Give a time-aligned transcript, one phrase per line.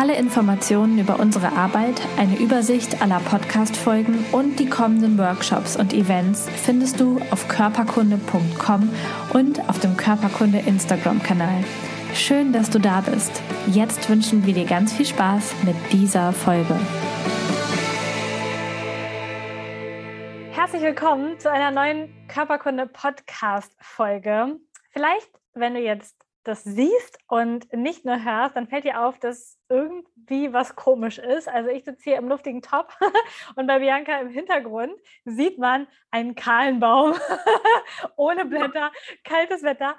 [0.00, 6.48] Alle Informationen über unsere Arbeit, eine Übersicht aller Podcast-Folgen und die kommenden Workshops und Events
[6.48, 8.92] findest du auf körperkunde.com
[9.32, 11.64] und auf dem Körperkunde Instagram-Kanal.
[12.14, 13.42] Schön, dass du da bist.
[13.66, 16.78] Jetzt wünschen wir dir ganz viel Spaß mit dieser Folge.
[20.52, 24.60] Herzlich willkommen zu einer neuen Körperkunde Podcast Folge.
[24.90, 26.17] Vielleicht, wenn du jetzt
[26.48, 31.48] das siehst und nicht nur hörst, dann fällt dir auf, dass irgendwie was komisch ist.
[31.48, 32.92] Also ich sitze hier im luftigen Top
[33.56, 34.92] und bei Bianca im Hintergrund
[35.24, 37.14] sieht man einen kahlen Baum
[38.16, 38.90] ohne Blätter,
[39.24, 39.96] kaltes Wetter.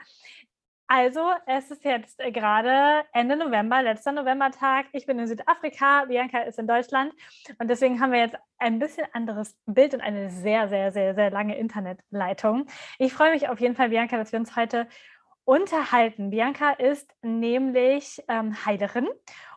[0.91, 4.87] Also, es ist jetzt gerade Ende November, letzter Novembertag.
[4.91, 7.13] Ich bin in Südafrika, Bianca ist in Deutschland
[7.59, 11.29] und deswegen haben wir jetzt ein bisschen anderes Bild und eine sehr, sehr, sehr, sehr
[11.29, 12.65] lange Internetleitung.
[12.97, 14.87] Ich freue mich auf jeden Fall, Bianca, dass wir uns heute
[15.49, 16.29] unterhalten.
[16.29, 19.07] Bianca ist nämlich ähm, Heilerin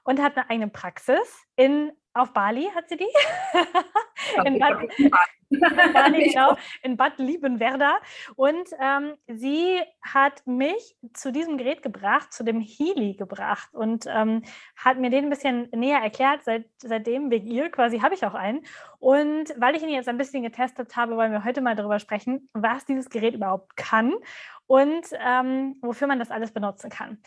[0.05, 3.07] und hat eine eigene Praxis in auf Bali hat sie die?
[4.45, 4.79] in, Bad,
[5.93, 7.99] Bali, genau, in Bad Liebenwerda.
[8.37, 14.43] Und ähm, sie hat mich zu diesem Gerät gebracht, zu dem Healy gebracht und ähm,
[14.77, 16.45] hat mir den ein bisschen näher erklärt.
[16.45, 18.65] Seit, seitdem, wegen ihr quasi, habe ich auch einen.
[18.99, 22.49] Und weil ich ihn jetzt ein bisschen getestet habe, wollen wir heute mal darüber sprechen,
[22.53, 24.15] was dieses Gerät überhaupt kann
[24.67, 27.19] und ähm, wofür man das alles benutzen kann.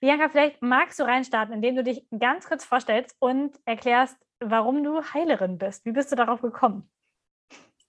[0.00, 5.02] Bianca, vielleicht magst du reinstarten, indem du dich ganz kurz vorstellst und erklärst, warum du
[5.02, 5.84] Heilerin bist.
[5.84, 6.88] Wie bist du darauf gekommen?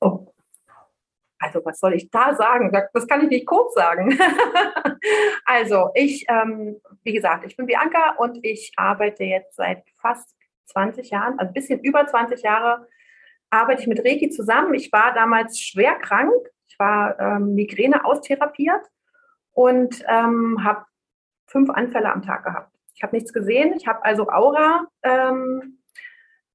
[0.02, 0.34] Oh.
[1.40, 2.72] Also, was soll ich da sagen?
[2.94, 4.18] Das kann ich nicht kurz sagen.
[5.46, 10.36] also, ich, ähm, wie gesagt, ich bin Bianca und ich arbeite jetzt seit fast
[10.66, 12.88] 20 Jahren, also ein bisschen über 20 Jahre,
[13.50, 14.74] arbeite ich mit Reiki zusammen.
[14.74, 16.34] Ich war damals schwer krank.
[16.68, 18.86] Ich war ähm, Migräne austherapiert
[19.54, 20.86] und ähm, habe
[21.48, 22.76] fünf Anfälle am Tag gehabt.
[22.94, 23.74] Ich habe nichts gesehen.
[23.76, 25.79] Ich habe also Aura, ähm,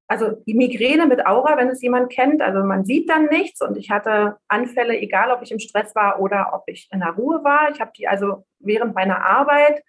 [0.07, 2.43] also die Migräne mit Aura, wenn es jemand kennt.
[2.43, 6.21] Also man sieht dann nichts und ich hatte Anfälle, egal ob ich im Stress war
[6.21, 7.71] oder ob ich in der Ruhe war.
[7.71, 9.83] Ich habe die also während meiner Arbeit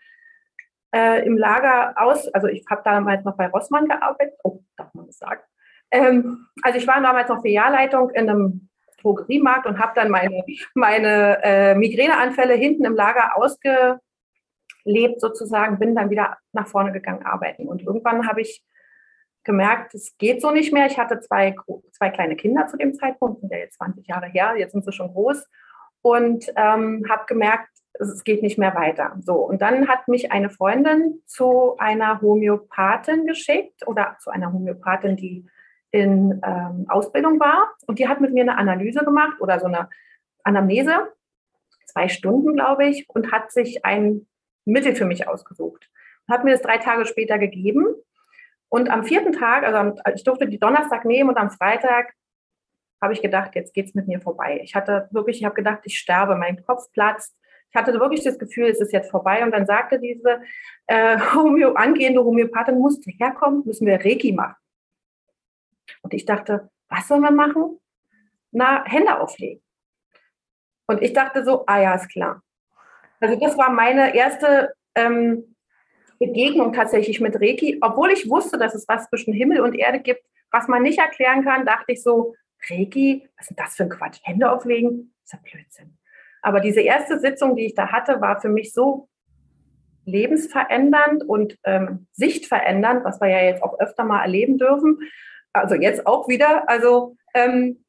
[0.93, 4.35] äh, im Lager aus, also ich habe damals noch bei Rossmann gearbeitet.
[4.43, 5.41] Oh, darf man das sagen?
[5.91, 8.69] Ähm, also ich war damals noch Filialleitung in einem
[9.01, 10.43] Drogeriemarkt und habe dann meine,
[10.73, 13.99] meine äh, Migräneanfälle hinten im Lager ausge,
[14.85, 17.67] lebt sozusagen, bin dann wieder nach vorne gegangen arbeiten.
[17.67, 18.63] Und irgendwann habe ich
[19.45, 20.87] gemerkt, es geht so nicht mehr.
[20.87, 21.55] Ich hatte zwei,
[21.91, 24.91] zwei kleine Kinder zu dem Zeitpunkt, sind ja jetzt 20 Jahre her, jetzt sind sie
[24.91, 25.47] schon groß.
[26.01, 27.69] Und ähm, habe gemerkt,
[27.99, 29.15] es geht nicht mehr weiter.
[29.21, 35.15] So, und dann hat mich eine Freundin zu einer Homöopathin geschickt oder zu einer Homöopathin,
[35.15, 35.47] die
[35.91, 37.73] in ähm, Ausbildung war.
[37.87, 39.89] Und die hat mit mir eine Analyse gemacht oder so eine
[40.43, 41.11] Anamnese,
[41.85, 44.27] zwei Stunden, glaube ich, und hat sich ein
[44.65, 45.89] Mittel für mich ausgesucht.
[46.29, 47.85] Hat mir das drei Tage später gegeben.
[48.69, 52.13] Und am vierten Tag, also ich durfte die Donnerstag nehmen und am Freitag
[53.01, 54.59] habe ich gedacht, jetzt geht es mit mir vorbei.
[54.63, 57.35] Ich hatte wirklich, ich habe gedacht, ich sterbe, mein Kopf platzt.
[57.69, 59.43] Ich hatte wirklich das Gefühl, es ist jetzt vorbei.
[59.43, 60.41] Und dann sagte diese
[60.87, 64.55] äh, Homö angehende Homöopathin, musst du herkommen, müssen wir Reiki machen.
[66.01, 67.79] Und ich dachte, was sollen wir machen?
[68.51, 69.61] Na, Hände auflegen.
[70.87, 72.41] Und ich dachte so, ah ja, ist klar.
[73.19, 75.54] Also das war meine erste ähm,
[76.19, 77.79] Begegnung tatsächlich mit Reiki.
[77.81, 81.43] Obwohl ich wusste, dass es was zwischen Himmel und Erde gibt, was man nicht erklären
[81.43, 82.35] kann, dachte ich so,
[82.69, 84.19] Reiki, was ist denn das für ein Quatsch?
[84.23, 85.13] Hände auflegen?
[85.21, 85.97] Das ist ja Blödsinn.
[86.41, 89.09] Aber diese erste Sitzung, die ich da hatte, war für mich so
[90.05, 94.99] lebensverändernd und ähm, sichtverändernd, was wir ja jetzt auch öfter mal erleben dürfen.
[95.53, 96.69] Also jetzt auch wieder.
[96.69, 97.83] Also, ähm,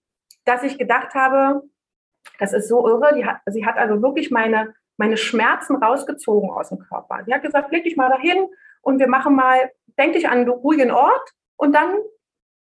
[0.45, 1.63] dass ich gedacht habe,
[2.39, 3.25] das ist so irre.
[3.27, 7.23] Hat, sie hat also wirklich meine meine Schmerzen rausgezogen aus dem Körper.
[7.25, 8.49] Sie hat gesagt, leg dich mal dahin
[8.81, 11.97] und wir machen mal, denk dich an einen ruhigen Ort und dann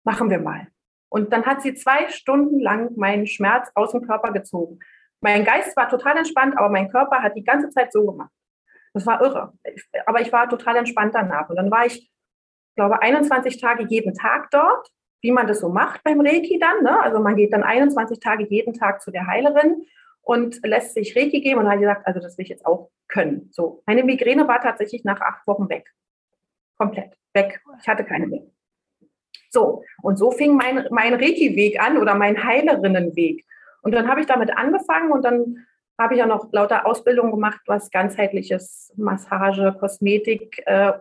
[0.03, 0.67] machen wir mal.
[1.09, 4.79] Und dann hat sie zwei Stunden lang meinen Schmerz aus dem Körper gezogen.
[5.19, 8.31] Mein Geist war total entspannt, aber mein Körper hat die ganze Zeit so gemacht.
[8.93, 9.53] Das war irre.
[10.05, 11.49] Aber ich war total entspannt danach.
[11.49, 12.11] Und dann war ich,
[12.75, 14.89] glaube 21 Tage jeden Tag dort,
[15.21, 16.83] wie man das so macht beim Reiki dann.
[16.83, 16.99] Ne?
[17.01, 19.85] Also man geht dann 21 Tage jeden Tag zu der Heilerin
[20.21, 23.49] und lässt sich Reiki geben und hat gesagt, also das will ich jetzt auch können.
[23.51, 25.91] So, meine Migräne war tatsächlich nach acht Wochen weg.
[26.77, 27.61] Komplett weg.
[27.79, 28.43] Ich hatte keine mehr.
[29.49, 33.45] So, und so fing mein, mein Reiki-Weg an oder mein Heilerinnenweg.
[33.81, 35.65] Und dann habe ich damit angefangen und dann
[35.99, 40.93] habe ich auch noch lauter Ausbildungen gemacht, was ganzheitliches Massage, Kosmetik äh, äh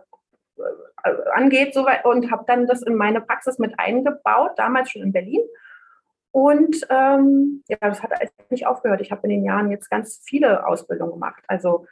[1.33, 5.41] angeht so, und habe dann das in meine Praxis mit eingebaut, damals schon in Berlin.
[6.31, 8.11] Und ähm, ja, das hat
[8.49, 9.01] nicht aufgehört.
[9.01, 11.43] Ich habe in den Jahren jetzt ganz viele Ausbildungen gemacht.
[11.47, 11.85] Also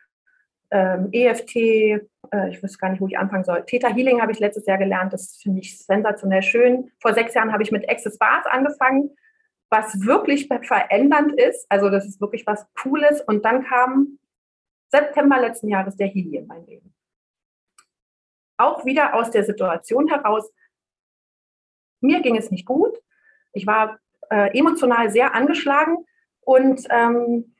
[0.72, 2.02] ähm, EFT, äh,
[2.50, 3.66] ich weiß gar nicht, wo ich anfangen soll.
[3.66, 5.12] Theta Healing habe ich letztes Jahr gelernt.
[5.12, 6.92] Das finde ich sensationell schön.
[7.02, 9.12] Vor sechs Jahren habe ich mit Access Bars angefangen
[9.70, 11.66] was wirklich verändernd ist.
[11.70, 13.22] Also das ist wirklich was Cooles.
[13.22, 14.20] Und dann kam
[14.92, 16.94] September letzten Jahres der Healy in mein Leben.
[18.58, 20.52] Auch wieder aus der Situation heraus,
[22.02, 22.98] mir ging es nicht gut.
[23.54, 25.98] Ich war äh, emotional sehr angeschlagen
[26.42, 27.56] und ähm,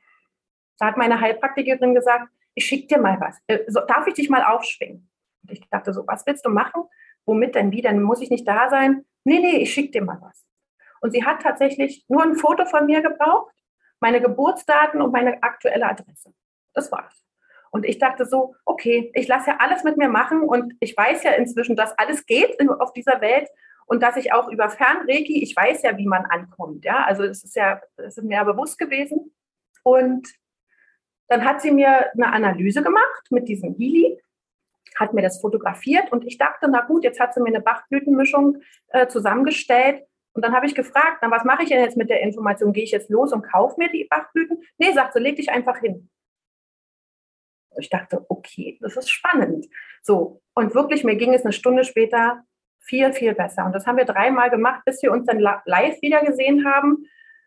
[0.78, 3.38] da hat meine Heilpraktikerin gesagt, ich schicke dir mal was.
[3.46, 5.08] Äh, so, darf ich dich mal aufschwingen?
[5.42, 6.82] Und ich dachte so, was willst du machen?
[7.26, 7.82] Womit denn wie?
[7.82, 9.04] Dann muss ich nicht da sein.
[9.24, 10.44] Nee, nee, ich schicke dir mal was.
[11.00, 13.54] Und sie hat tatsächlich nur ein Foto von mir gebraucht,
[14.00, 16.32] meine Geburtsdaten und meine aktuelle Adresse.
[16.74, 17.24] Das war's.
[17.70, 21.22] Und ich dachte so, okay, ich lasse ja alles mit mir machen und ich weiß
[21.22, 23.48] ja inzwischen, dass alles geht auf dieser Welt
[23.90, 26.84] und dass ich auch über Fernreiki, ich weiß ja, wie man ankommt.
[26.84, 29.34] Ja, also es ist ja, es ist mir ja bewusst gewesen.
[29.82, 30.28] Und
[31.26, 34.22] dann hat sie mir eine Analyse gemacht mit diesem Healy,
[34.94, 38.58] hat mir das fotografiert und ich dachte, na gut, jetzt hat sie mir eine Bachblütenmischung
[38.90, 40.04] äh, zusammengestellt
[40.34, 42.72] und dann habe ich gefragt, na, was mache ich denn jetzt mit der Information?
[42.72, 44.62] Gehe ich jetzt los und kaufe mir die Bachblüten?
[44.78, 46.08] Nee, sagt sie, leg dich einfach hin.
[47.76, 49.66] Ich dachte, okay, das ist spannend.
[50.00, 52.44] So, und wirklich, mir ging es eine Stunde später
[52.80, 53.64] viel, viel besser.
[53.64, 57.06] Und das haben wir dreimal gemacht, bis wir uns dann live wieder gesehen haben.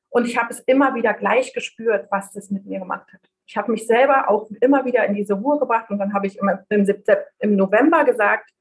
[0.09, 3.21] Und ich habe es immer wieder gleich gespürt, was das mit mir gemacht hat.
[3.45, 6.37] Ich habe mich selber auch immer wieder in diese Ruhe gebracht und dann habe ich
[6.37, 6.49] im,
[7.39, 8.51] im November gesagt,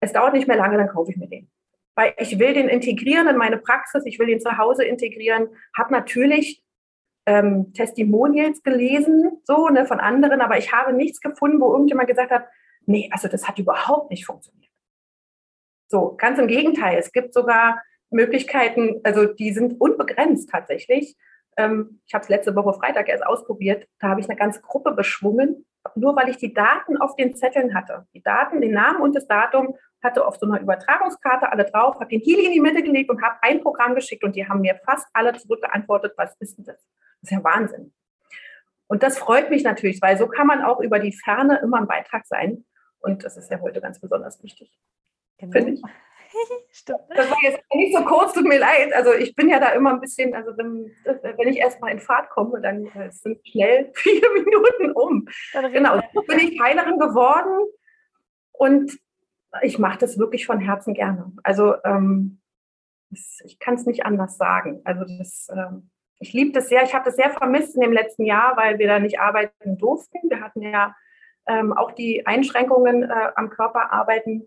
[0.00, 1.50] es dauert nicht mehr lange, dann kaufe ich mir den
[2.00, 5.92] weil ich will den integrieren in meine Praxis, ich will den zu Hause integrieren, habe
[5.92, 6.64] natürlich
[7.26, 12.30] ähm, Testimonials gelesen, so ne, von anderen, aber ich habe nichts gefunden, wo irgendjemand gesagt
[12.30, 12.46] hat,
[12.86, 14.59] nee, also das hat überhaupt nicht funktioniert.
[15.90, 21.16] So, ganz im Gegenteil, es gibt sogar Möglichkeiten, also die sind unbegrenzt tatsächlich.
[21.56, 24.92] Ähm, ich habe es letzte Woche Freitag erst ausprobiert, da habe ich eine ganze Gruppe
[24.92, 25.66] beschwungen,
[25.96, 28.06] nur weil ich die Daten auf den Zetteln hatte.
[28.14, 32.06] Die Daten, den Namen und das Datum hatte auf so einer Übertragungskarte alle drauf, habe
[32.06, 34.78] den Healing in die Mitte gelegt und habe ein Programm geschickt und die haben mir
[34.84, 36.76] fast alle zurückgeantwortet, was ist denn das?
[37.20, 37.92] Das ist ja Wahnsinn.
[38.86, 41.88] Und das freut mich natürlich, weil so kann man auch über die Ferne immer ein
[41.88, 42.64] Beitrag sein.
[43.00, 44.78] Und das ist ja heute ganz besonders wichtig.
[45.40, 45.52] Genau.
[45.52, 45.82] Finde ich.
[46.70, 47.00] Stimmt.
[47.08, 48.92] Das war jetzt nicht so kurz, tut mir leid.
[48.94, 52.30] Also ich bin ja da immer ein bisschen, also wenn, wenn ich erstmal in Fahrt
[52.30, 55.26] komme, dann äh, sind schnell viele Minuten um.
[55.72, 57.66] Genau, so bin ich Heilerin geworden
[58.52, 58.98] und
[59.62, 61.32] ich mache das wirklich von Herzen gerne.
[61.42, 62.40] Also ähm,
[63.10, 64.80] das, ich kann es nicht anders sagen.
[64.84, 65.90] Also das, ähm,
[66.20, 66.84] ich liebe das sehr.
[66.84, 70.18] Ich habe das sehr vermisst in dem letzten Jahr, weil wir da nicht arbeiten durften.
[70.28, 70.94] Wir hatten ja
[71.48, 74.46] ähm, auch die Einschränkungen äh, am Körper arbeiten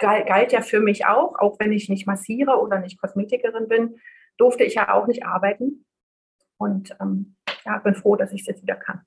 [0.00, 4.00] galt, ja für mich auch, auch wenn ich nicht massiere oder nicht Kosmetikerin bin,
[4.36, 5.84] durfte ich ja auch nicht arbeiten.
[6.56, 9.02] Und ähm, ja, bin froh, dass ich es jetzt wieder kann.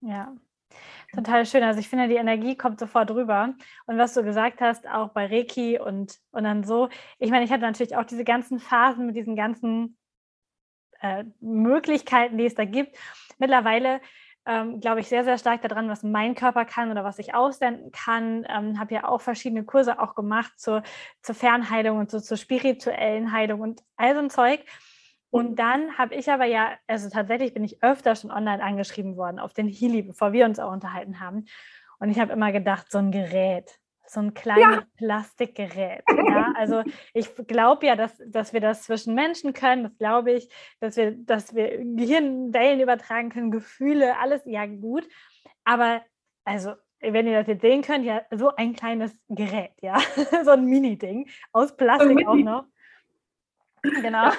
[0.00, 0.34] Ja,
[1.14, 1.62] Total schön.
[1.62, 3.54] Also ich finde, die Energie kommt sofort rüber.
[3.86, 7.50] Und was du gesagt hast, auch bei Reiki und, und dann so, ich meine, ich
[7.50, 9.96] hatte natürlich auch diese ganzen Phasen mit diesen ganzen
[11.00, 12.96] äh, Möglichkeiten, die es da gibt.
[13.38, 14.00] Mittlerweile
[14.48, 17.92] ähm, glaube ich sehr, sehr stark daran, was mein Körper kann oder was ich aussenden
[17.92, 18.46] kann.
[18.48, 20.82] Ähm, habe ja auch verschiedene Kurse auch gemacht zur,
[21.22, 24.64] zur Fernheilung und so, zur spirituellen Heilung und all so ein Zeug.
[25.30, 29.38] Und dann habe ich aber ja, also tatsächlich bin ich öfter schon online angeschrieben worden
[29.38, 31.44] auf den Healy, bevor wir uns auch unterhalten haben.
[31.98, 33.78] Und ich habe immer gedacht, so ein Gerät,
[34.08, 34.86] so ein kleines ja.
[34.96, 36.02] Plastikgerät.
[36.08, 36.52] Ja?
[36.56, 40.48] Also ich glaube ja, dass, dass wir das zwischen Menschen können, das glaube ich,
[40.80, 45.08] dass wir, dass wir Gehirnwellen übertragen können, Gefühle, alles ja gut.
[45.64, 46.02] Aber
[46.44, 49.98] also, wenn ihr das jetzt sehen könnt, ja, so ein kleines Gerät, ja,
[50.44, 52.64] so ein Mini-Ding aus Plastik auch noch.
[53.82, 54.30] Genau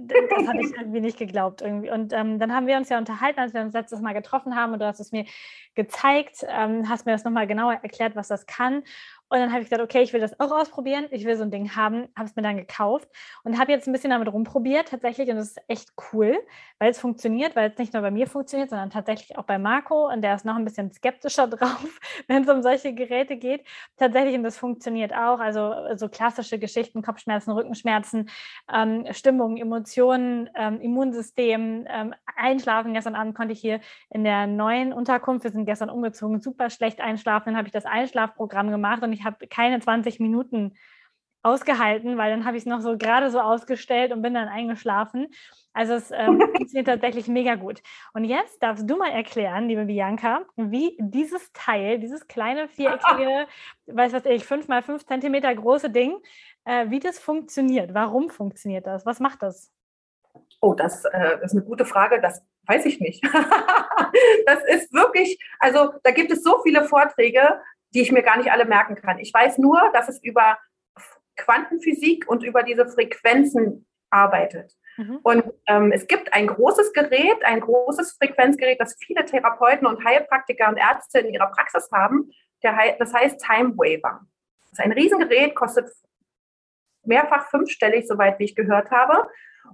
[0.00, 1.90] das hatte ich irgendwie nicht geglaubt irgendwie.
[1.90, 4.72] Und ähm, dann haben wir uns ja unterhalten, als wir uns letztes Mal getroffen haben
[4.72, 5.24] und du hast es mir
[5.74, 8.82] gezeigt, ähm, hast mir das nochmal genauer erklärt, was das kann.
[9.30, 11.06] Und dann habe ich gesagt, okay, ich will das auch ausprobieren.
[11.10, 13.08] Ich will so ein Ding haben, habe es mir dann gekauft
[13.44, 15.30] und habe jetzt ein bisschen damit rumprobiert tatsächlich.
[15.30, 16.38] Und es ist echt cool,
[16.78, 20.10] weil es funktioniert, weil es nicht nur bei mir funktioniert, sondern tatsächlich auch bei Marco.
[20.10, 23.64] Und der ist noch ein bisschen skeptischer drauf, wenn es um solche Geräte geht.
[23.96, 25.40] Tatsächlich, und das funktioniert auch.
[25.40, 28.30] Also so klassische Geschichten, Kopfschmerzen, Rückenschmerzen,
[28.72, 32.94] ähm, Stimmung, Emotionen, ähm, Immunsystem, ähm, Einschlafen.
[32.94, 33.80] Gestern Abend konnte ich hier
[34.10, 37.50] in der neuen Unterkunft, wir sind gestern umgezogen, super schlecht einschlafen.
[37.50, 40.74] Dann habe ich das Einschlafprogramm gemacht und ich habe keine 20 Minuten
[41.42, 45.28] ausgehalten, weil dann habe ich es noch so gerade so ausgestellt und bin dann eingeschlafen.
[45.72, 47.82] Also es ähm, funktioniert tatsächlich mega gut.
[48.12, 53.46] Und jetzt darfst du mal erklären, liebe Bianca, wie dieses Teil, dieses kleine viereckige,
[53.86, 56.16] weiß was ich, fünf mal fünf Zentimeter große Ding,
[56.64, 57.94] äh, wie das funktioniert.
[57.94, 59.06] Warum funktioniert das?
[59.06, 59.72] Was macht das?
[60.60, 62.20] Oh, das äh, ist eine gute Frage.
[62.20, 63.24] Das weiß ich nicht.
[64.46, 67.60] das ist wirklich, also da gibt es so viele Vorträge,
[67.94, 69.18] die ich mir gar nicht alle merken kann.
[69.18, 70.58] Ich weiß nur, dass es über
[71.36, 74.74] Quantenphysik und über diese Frequenzen arbeitet.
[74.96, 75.20] Mhm.
[75.22, 80.68] Und ähm, es gibt ein großes Gerät, ein großes Frequenzgerät, das viele Therapeuten und Heilpraktiker
[80.68, 82.30] und Ärzte in ihrer Praxis haben.
[82.62, 84.26] Der, das heißt Time Waver.
[84.62, 85.88] Das ist ein Riesengerät, kostet
[87.04, 89.28] mehrfach fünfstellig, soweit wie ich gehört habe.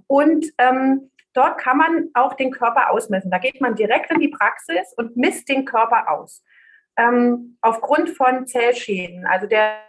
[0.07, 3.31] Und ähm, dort kann man auch den Körper ausmessen.
[3.31, 6.43] Da geht man direkt in die Praxis und misst den Körper aus.
[6.97, 9.25] Ähm, aufgrund von Zellschäden.
[9.25, 9.81] Also der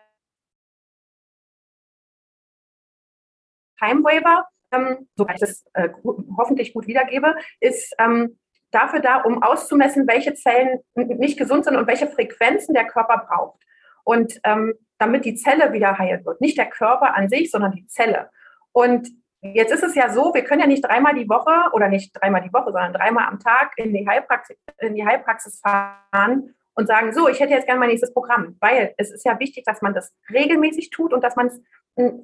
[3.79, 5.89] Time Waver ähm, soweit ich das äh,
[6.37, 8.39] hoffentlich gut wiedergebe, ist ähm,
[8.71, 13.63] dafür da, um auszumessen, welche Zellen nicht gesund sind und welche Frequenzen der Körper braucht.
[14.05, 16.41] Und ähm, damit die Zelle wieder heilt wird.
[16.41, 18.31] Nicht der Körper an sich, sondern die Zelle.
[18.73, 19.09] Und
[19.43, 22.43] jetzt ist es ja so, wir können ja nicht dreimal die Woche oder nicht dreimal
[22.43, 27.13] die Woche, sondern dreimal am Tag in die Heilpraxis, in die Heilpraxis fahren und sagen,
[27.13, 29.95] so, ich hätte jetzt gerne mein nächstes Programm, weil es ist ja wichtig, dass man
[29.95, 31.61] das regelmäßig tut und dass man es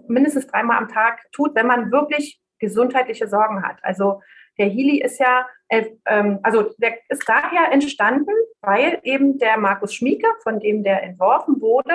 [0.07, 3.79] mindestens dreimal am Tag tut, wenn man wirklich gesundheitliche Sorgen hat.
[3.83, 4.21] Also
[4.59, 9.95] der Healy ist ja, äh, ähm, also der ist daher entstanden, weil eben der Markus
[9.95, 11.95] Schmieke, von dem der entworfen wurde,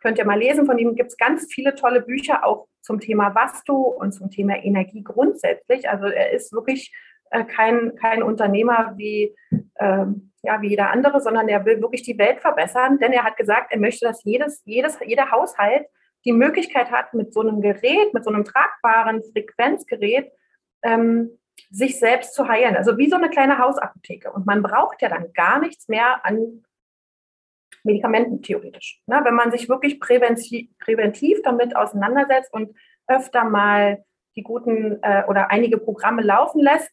[0.00, 3.34] könnt ihr mal lesen, von ihm gibt es ganz viele tolle Bücher auch zum Thema
[3.34, 5.90] Vastu und zum Thema Energie grundsätzlich.
[5.90, 6.94] Also er ist wirklich
[7.30, 9.34] äh, kein, kein Unternehmer wie,
[9.78, 13.36] ähm, ja, wie jeder andere, sondern er will wirklich die Welt verbessern, denn er hat
[13.36, 15.86] gesagt, er möchte, dass jedes, jedes, jeder Haushalt
[16.24, 20.30] die Möglichkeit hat, mit so einem Gerät, mit so einem tragbaren Frequenzgerät,
[20.82, 21.38] ähm,
[21.70, 22.76] sich selbst zu heilen.
[22.76, 24.32] Also wie so eine kleine Hausapotheke.
[24.32, 26.64] Und man braucht ja dann gar nichts mehr an
[27.82, 29.02] Medikamenten theoretisch.
[29.06, 29.20] Ne?
[29.24, 32.74] Wenn man sich wirklich präventiv, präventiv damit auseinandersetzt und
[33.06, 34.04] öfter mal
[34.36, 36.90] die guten äh, oder einige Programme laufen lässt,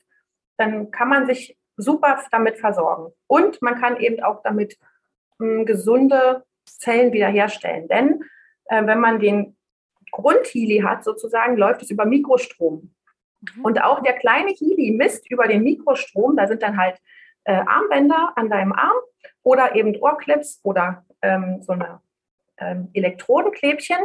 [0.58, 3.14] dann kann man sich super damit versorgen.
[3.28, 4.78] Und man kann eben auch damit
[5.40, 7.88] mh, hm, gesunde Zellen wiederherstellen.
[7.88, 8.24] Denn
[8.66, 9.56] äh, wenn man den
[10.12, 12.94] Grundhealy hat, sozusagen, läuft es über Mikrostrom.
[13.42, 13.66] Mhm.
[13.66, 16.98] Und auch der kleine Healy misst über den Mikrostrom, da sind dann halt
[17.44, 18.98] äh, Armbänder an deinem Arm
[19.44, 22.02] oder eben Ohrclips oder ähm, so eine
[22.58, 23.98] ähm, Elektrodenklebchen.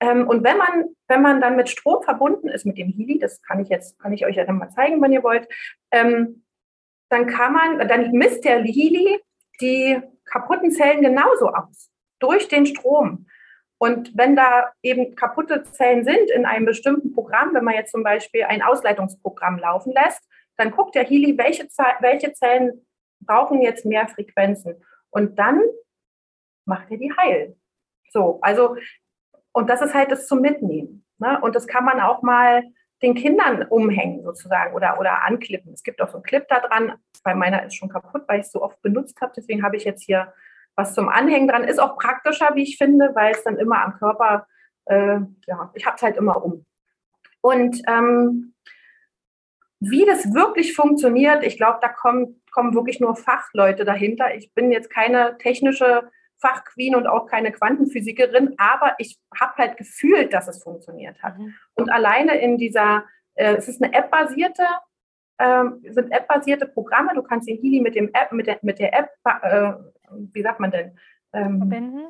[0.00, 3.42] Ähm, und wenn man, wenn man dann mit Strom verbunden ist mit dem Healy, das
[3.42, 5.48] kann ich jetzt, kann ich euch ja dann mal zeigen, wenn ihr wollt,
[5.90, 6.42] ähm,
[7.08, 9.20] dann kann man, dann misst der Healy
[9.60, 13.26] die kaputten Zellen genauso aus durch den Strom.
[13.78, 18.02] Und wenn da eben kaputte Zellen sind in einem bestimmten Programm, wenn man jetzt zum
[18.02, 20.22] Beispiel ein Ausleitungsprogramm laufen lässt,
[20.56, 21.68] dann guckt der Healy, welche,
[22.00, 22.86] welche Zellen
[23.20, 24.82] brauchen jetzt mehr Frequenzen.
[25.10, 25.62] Und dann
[26.64, 27.56] macht er die heil.
[28.10, 28.76] So, also,
[29.52, 31.04] und das ist halt das zum Mitnehmen.
[31.18, 31.38] Ne?
[31.42, 32.62] Und das kann man auch mal
[33.02, 35.72] den Kindern umhängen sozusagen oder, oder anklippen.
[35.72, 38.46] Es gibt auch so einen Clip da dran, weil meiner ist schon kaputt, weil ich
[38.46, 39.32] es so oft benutzt habe.
[39.36, 40.32] Deswegen habe ich jetzt hier
[40.76, 41.64] was zum Anhängen dran.
[41.64, 44.46] Ist auch praktischer, wie ich finde, weil es dann immer am Körper,
[44.86, 46.64] äh, ja, ich habe es halt immer um.
[47.40, 48.54] Und ähm,
[49.80, 54.34] wie das wirklich funktioniert, ich glaube, da kommen, kommen wirklich nur Fachleute dahinter.
[54.34, 60.32] Ich bin jetzt keine technische Fachqueen und auch keine Quantenphysikerin, aber ich habe halt gefühlt,
[60.32, 61.38] dass es funktioniert hat.
[61.38, 61.54] Mhm.
[61.74, 64.66] Und alleine in dieser, äh, es ist eine App-basierte,
[65.38, 67.14] äh, sind App-basierte Programme.
[67.14, 69.10] Du kannst den Healy mit dem App, mit der, mit der App
[69.42, 69.72] äh,
[70.32, 70.98] wie sagt man denn?
[71.32, 72.06] Ähm, verbinden.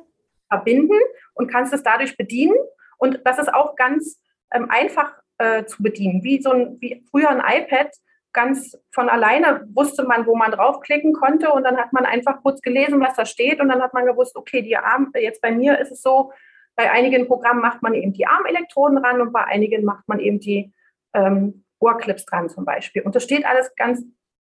[0.49, 0.99] Verbinden
[1.33, 2.55] und kannst es dadurch bedienen.
[2.97, 6.23] Und das ist auch ganz ähm, einfach äh, zu bedienen.
[6.23, 7.91] Wie so ein, wie früher ein iPad,
[8.33, 12.61] ganz von alleine wusste man, wo man draufklicken konnte und dann hat man einfach kurz
[12.61, 15.79] gelesen, was da steht und dann hat man gewusst, okay, die Arm, jetzt bei mir
[15.79, 16.31] ist es so,
[16.75, 20.39] bei einigen Programmen macht man eben die Armelektroden ran und bei einigen macht man eben
[20.39, 20.71] die
[21.13, 23.01] ähm, Ohrclips dran zum Beispiel.
[23.01, 24.03] Und das steht alles ganz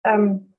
[0.03, 0.53] ähm,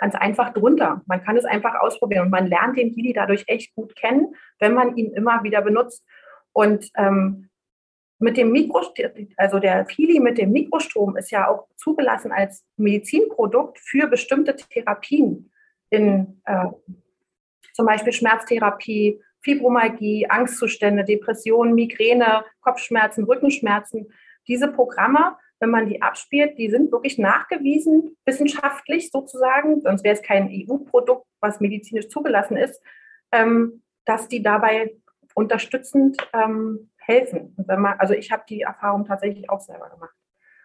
[0.00, 1.02] ganz einfach drunter.
[1.06, 4.74] Man kann es einfach ausprobieren und man lernt den Healy dadurch echt gut kennen, wenn
[4.74, 6.04] man ihn immer wieder benutzt.
[6.52, 7.49] Und ähm,
[8.20, 8.82] mit dem Mikro,
[9.36, 15.50] also der Healy mit dem Mikrostrom ist ja auch zugelassen als Medizinprodukt für bestimmte Therapien
[15.90, 16.66] in äh,
[17.72, 24.12] zum Beispiel Schmerztherapie, Fibromyalgie, Angstzustände, Depressionen, Migräne, Kopfschmerzen, Rückenschmerzen.
[24.46, 30.22] Diese Programme wenn man die abspielt, die sind wirklich nachgewiesen, wissenschaftlich sozusagen, sonst wäre es
[30.22, 32.82] kein EU-Produkt, was medizinisch zugelassen ist,
[33.30, 34.94] ähm, dass die dabei
[35.34, 37.54] unterstützend ähm, helfen.
[37.56, 40.14] Und wenn man, also ich habe die Erfahrung tatsächlich auch selber gemacht.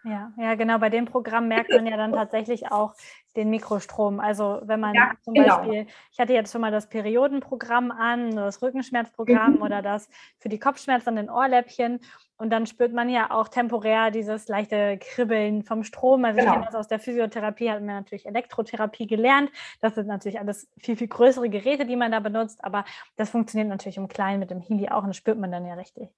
[0.05, 0.77] Ja, ja, genau.
[0.77, 2.93] Bei dem Programm merkt man ja dann tatsächlich auch
[3.35, 4.19] den Mikrostrom.
[4.19, 5.57] Also wenn man ja, zum genau.
[5.57, 9.61] Beispiel, ich hatte jetzt schon mal das Periodenprogramm an, das Rückenschmerzprogramm mhm.
[9.63, 12.01] oder das für die Kopfschmerzen an den Ohrläppchen.
[12.37, 16.23] Und dann spürt man ja auch temporär dieses leichte Kribbeln vom Strom.
[16.23, 16.51] Also genau.
[16.51, 19.49] ich kenne das aus der Physiotherapie, hat man natürlich Elektrotherapie gelernt.
[19.81, 22.63] Das sind natürlich alles viel, viel größere Geräte, die man da benutzt.
[22.63, 22.85] Aber
[23.15, 25.73] das funktioniert natürlich im Kleinen mit dem Heli auch und das spürt man dann ja
[25.73, 26.09] richtig.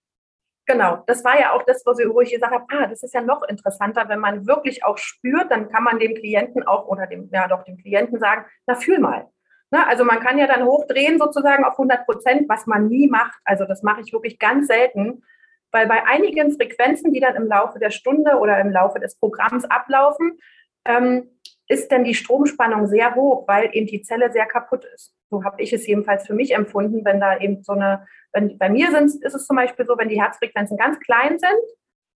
[0.67, 3.41] Genau, das war ja auch das, wo ich gesagt habe, ah, das ist ja noch
[3.43, 7.47] interessanter, wenn man wirklich auch spürt, dann kann man dem Klienten auch oder dem, ja
[7.47, 9.27] doch dem Klienten sagen, na fühl mal.
[9.71, 13.39] Na, also man kann ja dann hochdrehen sozusagen auf 100 Prozent, was man nie macht.
[13.45, 15.23] Also das mache ich wirklich ganz selten,
[15.71, 19.63] weil bei einigen Frequenzen, die dann im Laufe der Stunde oder im Laufe des Programms
[19.63, 20.37] ablaufen,
[20.85, 21.29] ähm,
[21.67, 25.13] ist dann die Stromspannung sehr hoch, weil eben die Zelle sehr kaputt ist.
[25.29, 28.69] So habe ich es jedenfalls für mich empfunden, wenn da eben so eine, wenn, bei
[28.69, 31.59] mir sind, ist es zum Beispiel so, wenn die Herzfrequenzen ganz klein sind,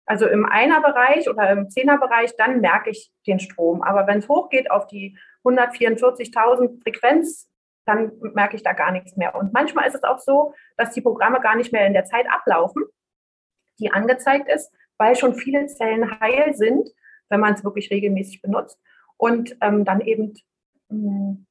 [0.05, 3.83] also im Einer-Bereich oder im Zehner-Bereich, dann merke ich den Strom.
[3.83, 7.51] Aber wenn es hochgeht auf die 144.000 Frequenz,
[7.87, 9.35] dann merke ich da gar nichts mehr.
[9.35, 12.27] Und manchmal ist es auch so, dass die Programme gar nicht mehr in der Zeit
[12.31, 12.85] ablaufen,
[13.79, 16.89] die angezeigt ist, weil schon viele Zellen heil sind,
[17.31, 18.79] wenn man es wirklich regelmäßig benutzt
[19.19, 20.33] und ähm, dann eben
[20.89, 21.47] mh, hm,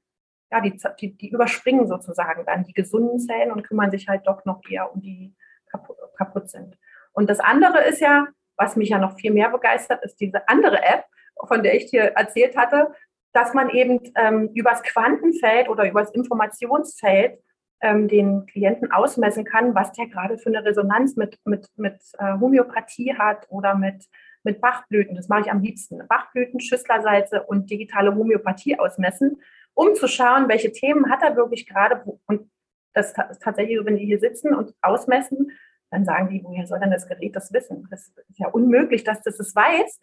[0.52, 4.46] ja, die, die, die überspringen sozusagen dann die gesunden Zellen und kümmern sich halt doch
[4.46, 5.36] noch eher um die
[5.70, 6.78] kaputt, kaputt sind.
[7.12, 10.82] Und das andere ist ja, was mich ja noch viel mehr begeistert, ist diese andere
[10.82, 11.04] App,
[11.48, 12.94] von der ich hier erzählt hatte,
[13.34, 17.40] dass man eben ähm, übers Quantenfeld oder übers Informationsfeld
[17.82, 22.40] ähm, den Klienten ausmessen kann, was der gerade für eine Resonanz mit, mit, mit äh,
[22.40, 24.06] Homöopathie hat oder mit
[24.44, 29.42] mit Bachblüten, das mache ich am liebsten, Bachblüten, Schüsslersalze und digitale Homöopathie ausmessen,
[29.74, 32.04] um zu schauen, welche Themen hat er wirklich gerade.
[32.26, 32.50] Und
[32.94, 35.52] das ist tatsächlich so, wenn die hier sitzen und ausmessen,
[35.92, 37.88] dann sagen die, woher soll denn das Gerät das wissen?
[37.90, 40.00] Das ist ja unmöglich, dass das es weiß.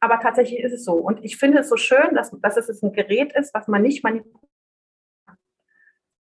[0.00, 0.94] Aber tatsächlich ist es so.
[0.94, 4.02] Und ich finde es so schön, dass, dass es ein Gerät ist, was man nicht
[4.04, 4.38] manipuliert.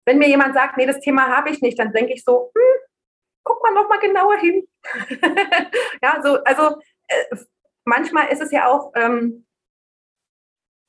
[0.05, 2.77] Wenn mir jemand sagt, nee, das Thema habe ich nicht, dann denke ich so, hm,
[3.43, 4.67] guck mal noch mal genauer hin.
[6.01, 7.35] ja, so, also äh,
[7.87, 9.45] manchmal ist es ja auch ähm,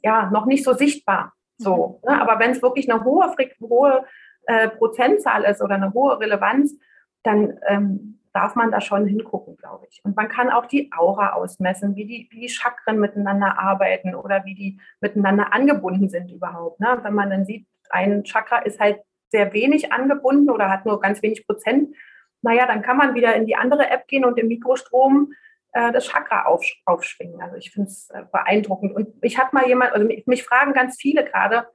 [0.02, 1.32] ja, noch nicht so sichtbar.
[1.56, 2.10] So, mhm.
[2.10, 2.20] ne?
[2.20, 4.04] Aber wenn es wirklich eine hohe, hohe
[4.46, 6.76] äh, Prozentzahl ist oder eine hohe Relevanz,
[7.22, 10.00] dann ähm, darf man da schon hingucken, glaube ich.
[10.04, 14.44] Und man kann auch die Aura ausmessen, wie die, wie die Chakren miteinander arbeiten oder
[14.44, 16.80] wie die miteinander angebunden sind überhaupt.
[16.80, 16.98] Ne?
[17.02, 21.22] Wenn man dann sieht, ein Chakra ist halt sehr wenig angebunden oder hat nur ganz
[21.22, 21.94] wenig Prozent,
[22.42, 25.32] naja, dann kann man wieder in die andere App gehen und im Mikrostrom
[25.78, 27.40] äh, das Chakra auf, aufschwingen.
[27.40, 28.94] Also ich finde es äh, beeindruckend.
[28.94, 31.68] Und mich hat mal jemand, also mich, mich fragen ganz viele gerade,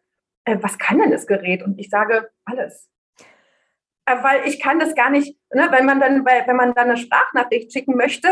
[0.43, 1.63] äh, was kann denn das Gerät?
[1.63, 2.89] Und ich sage, alles.
[4.05, 6.89] Äh, weil ich kann das gar nicht, ne, wenn man dann, bei, wenn man dann
[6.89, 8.27] eine Sprachnachricht schicken möchte,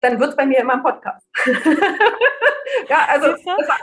[0.00, 1.26] dann wird es bei mir immer ein Podcast.
[2.88, 3.34] ja, also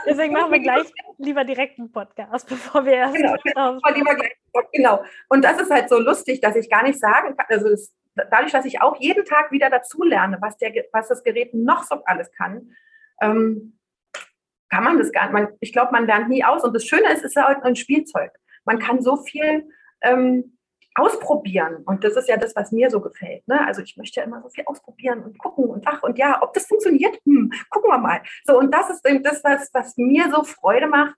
[0.06, 3.14] deswegen machen wir gleich lieber direkt einen Podcast, bevor wir erst.
[3.14, 4.36] Genau, lieber gleich,
[4.72, 5.02] genau.
[5.28, 7.46] Und das ist halt so lustig, dass ich gar nicht sagen kann.
[7.48, 10.56] Also es, dadurch, dass ich auch jeden Tag wieder dazulerne, was,
[10.92, 12.74] was das Gerät noch so alles kann,
[13.20, 13.78] ähm,
[14.70, 15.52] kann man das gar nicht.
[15.60, 16.64] Ich glaube, man lernt nie aus.
[16.64, 18.32] Und das Schöne ist, es ist ja halt ein Spielzeug.
[18.64, 19.68] Man kann so viel
[20.00, 20.58] ähm,
[20.94, 21.82] ausprobieren.
[21.84, 23.46] Und das ist ja das, was mir so gefällt.
[23.48, 23.66] Ne?
[23.66, 26.52] Also ich möchte ja immer so viel ausprobieren und gucken und ach und ja, ob
[26.54, 28.22] das funktioniert, hm, gucken wir mal.
[28.44, 31.16] So, und das ist eben das, was, was mir so Freude macht,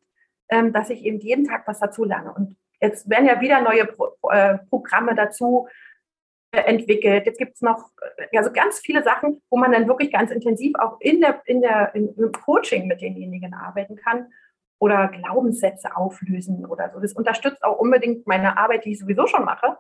[0.49, 2.33] ähm, dass ich eben jeden Tag was dazu lerne.
[2.33, 5.69] Und jetzt werden ja wieder neue Pro äh, Programme dazu
[6.53, 7.27] entwickelt.
[7.27, 7.91] Jetzt gibt es noch
[8.33, 11.61] ja, so ganz viele Sachen, wo man dann wirklich ganz intensiv auch in der, in
[11.61, 14.29] der, im Coaching mit denjenigen arbeiten kann
[14.79, 17.01] oder Glaubenssätze auflösen oder so.
[17.01, 19.77] Das unterstützt auch unbedingt meine Arbeit, die ich sowieso schon mache.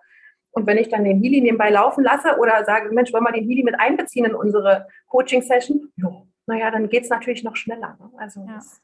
[0.50, 3.46] Und wenn ich dann den Healy nebenbei laufen lasse oder sage, Mensch, wollen wir den
[3.46, 5.92] Healy mit einbeziehen in unsere Coaching-Session?
[6.46, 7.98] naja, dann geht es natürlich noch schneller.
[8.00, 8.10] Ne?
[8.18, 8.54] Also ja.
[8.54, 8.80] das,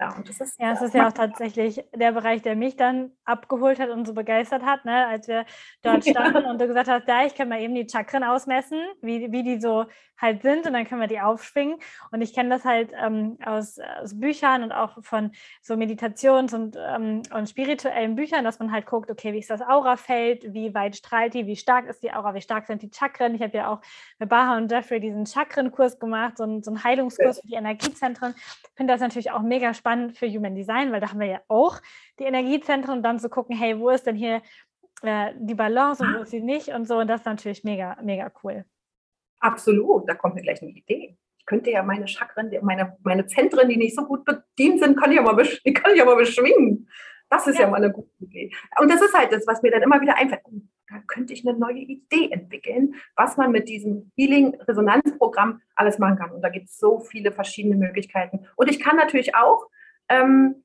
[0.00, 3.12] ja, und das ist, ja, es ist ja auch tatsächlich der Bereich, der mich dann
[3.24, 5.06] abgeholt hat und so begeistert hat, ne?
[5.06, 5.44] als wir
[5.82, 6.50] dort standen ja.
[6.50, 9.60] und du gesagt hast, da, ich kann mal eben die Chakren ausmessen, wie, wie die
[9.60, 9.86] so
[10.20, 11.76] halt sind und dann können wir die aufschwingen.
[12.10, 15.30] Und ich kenne das halt ähm, aus, aus, Büchern und auch von
[15.62, 19.62] so Meditations- und, ähm, und spirituellen Büchern, dass man halt guckt, okay, wie ist das
[19.62, 23.34] Aurafeld, wie weit strahlt die, wie stark ist die Aura, wie stark sind die Chakren.
[23.34, 23.80] Ich habe ja auch
[24.18, 28.34] mit Baha und Jeffrey diesen Chakrenkurs gemacht, so, ein, so einen Heilungskurs für die Energiezentren.
[28.36, 31.40] Ich finde das natürlich auch mega spannend für Human Design, weil da haben wir ja
[31.48, 31.80] auch
[32.18, 34.42] die Energiezentren und dann zu gucken, hey, wo ist denn hier
[35.02, 36.98] äh, die Balance und wo ist sie nicht und so.
[36.98, 38.64] Und das ist natürlich mega, mega cool.
[39.40, 41.16] Absolut, da kommt mir gleich eine Idee.
[41.38, 45.10] Ich könnte ja meine Chakren, meine, meine Zentren, die nicht so gut bedient sind, kann
[45.10, 46.88] ich ja mal, die kann ich ja mal beschwingen.
[47.30, 47.64] Das ist ja.
[47.64, 47.70] ja.
[47.70, 48.50] mal eine gute Idee.
[48.80, 50.42] Und das ist halt das, was mir dann immer wieder einfällt.
[50.88, 56.32] da könnte ich eine neue Idee entwickeln, was man mit diesem Healing-Resonanzprogramm alles machen kann.
[56.32, 58.46] Und da gibt es so viele verschiedene Möglichkeiten.
[58.56, 59.66] Und ich kann natürlich auch
[60.08, 60.64] ähm,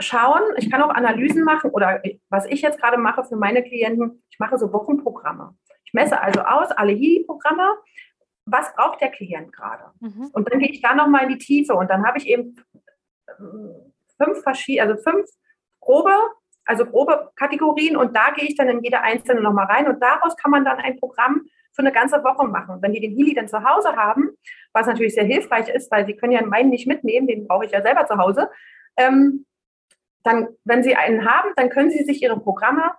[0.00, 4.22] schauen, ich kann auch Analysen machen oder was ich jetzt gerade mache für meine Klienten,
[4.30, 5.56] ich mache so Wochenprogramme.
[5.84, 7.76] Ich messe also aus alle Healing-Programme,
[8.46, 9.84] was braucht der Klient gerade?
[10.00, 10.30] Mhm.
[10.32, 12.56] Und dann gehe ich da nochmal in die Tiefe und dann habe ich eben
[13.38, 15.28] ähm, fünf verschiedene, also fünf
[15.80, 16.14] grobe,
[16.64, 20.36] also grobe Kategorien und da gehe ich dann in jede einzelne nochmal rein und daraus
[20.36, 22.76] kann man dann ein Programm für eine ganze Woche machen.
[22.76, 24.30] Und wenn die den Healy dann zu Hause haben,
[24.72, 27.72] was natürlich sehr hilfreich ist, weil sie können ja meinen nicht mitnehmen, den brauche ich
[27.72, 28.48] ja selber zu Hause,
[28.96, 29.46] ähm,
[30.22, 32.92] dann, wenn sie einen haben, dann können sie sich ihre Programme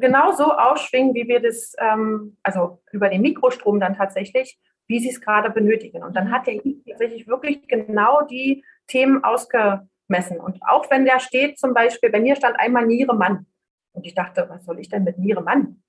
[0.00, 5.10] genau so ausschwingen, wie wir das, ähm, also über den Mikrostrom dann tatsächlich, wie sie
[5.10, 6.02] es gerade benötigen.
[6.02, 10.40] Und dann hat der tatsächlich wirklich genau die Themen ausge messen.
[10.40, 13.46] Und auch wenn der steht, zum Beispiel, bei mir stand einmal Niere Mann.
[13.92, 15.82] Und ich dachte, was soll ich denn mit Niere Mann?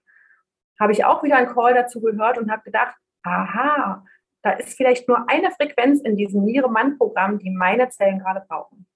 [0.79, 4.05] Habe ich auch wieder einen Call dazu gehört und habe gedacht, aha,
[4.43, 8.87] da ist vielleicht nur eine Frequenz in diesem Niere Mann-Programm, die meine Zellen gerade brauchen.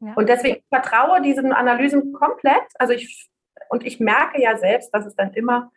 [0.00, 0.14] Ja.
[0.14, 2.64] Und deswegen vertraue diesen Analysen komplett.
[2.78, 3.30] Also ich,
[3.68, 5.70] und ich merke ja selbst, dass es dann immer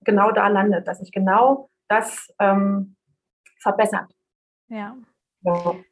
[0.00, 2.96] genau da landet, dass sich genau das ähm,
[3.60, 4.10] verbessert.
[4.68, 4.96] Ja.
[5.42, 5.82] So.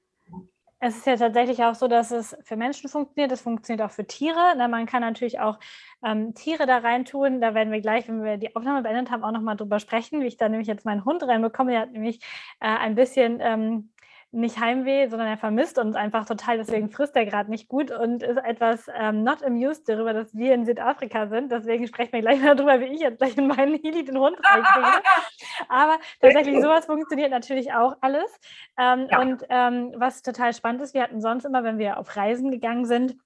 [0.78, 3.32] Es ist ja tatsächlich auch so, dass es für Menschen funktioniert.
[3.32, 4.54] Es funktioniert auch für Tiere.
[4.56, 5.58] Na, man kann natürlich auch
[6.04, 7.40] ähm, Tiere da reintun.
[7.40, 10.26] Da werden wir gleich, wenn wir die Aufnahme beendet haben, auch nochmal drüber sprechen, wie
[10.26, 11.72] ich da nämlich jetzt meinen Hund reinbekomme.
[11.72, 12.22] Der hat nämlich
[12.60, 13.90] äh, ein bisschen ähm,
[14.32, 16.58] nicht Heimweh, sondern er vermisst uns einfach total.
[16.58, 20.54] Deswegen frisst er gerade nicht gut und ist etwas ähm, not amused darüber, dass wir
[20.54, 21.50] in Südafrika sind.
[21.50, 24.36] Deswegen sprechen wir gleich mal darüber, wie ich jetzt gleich in meinen Heli den Hund
[24.42, 25.02] reinkriege.
[25.68, 28.38] Aber tatsächlich, sowas funktioniert natürlich auch alles.
[28.78, 29.20] Ähm, ja.
[29.20, 32.84] Und ähm, was total spannend ist, wir hatten sonst immer, wenn wir auf Reisen gegangen
[32.84, 33.16] sind,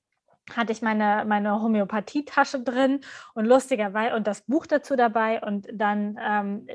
[0.57, 3.01] hatte ich meine, meine Homöopathietasche drin
[3.35, 5.43] und lustigerweise und das Buch dazu dabei.
[5.43, 6.67] Und dann ähm,